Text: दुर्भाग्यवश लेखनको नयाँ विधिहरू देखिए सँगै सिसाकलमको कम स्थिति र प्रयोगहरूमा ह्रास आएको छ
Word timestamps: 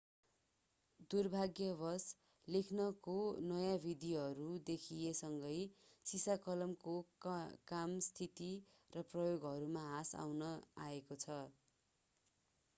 दुर्भाग्यवश 1.09 2.05
लेखनको 2.47 3.17
नयाँ 3.45 3.75
विधिहरू 3.83 4.47
देखिए 4.69 5.11
सँगै 5.19 5.59
सिसाकलमको 6.05 6.95
कम 7.27 7.95
स्थिति 8.07 8.49
र 8.93 9.05
प्रयोगहरूमा 9.11 9.85
ह्रास 9.85 10.15
आएको 10.83 11.19
छ 11.21 11.39